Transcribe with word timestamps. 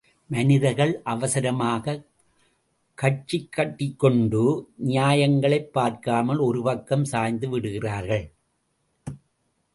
மனிதர்கள் 0.27 1.01
அவசரமாகக் 1.05 2.05
கட்சி 2.93 3.47
கட்டிக்கொண்டு, 3.51 4.69
நியாயங்களைப் 4.85 5.73
பார்க்காமல் 5.73 6.37
ஒரு 6.37 6.63
பக்கம் 6.63 7.05
சாய்ந்து 7.05 7.49
விடுகிறார்கள். 7.49 8.31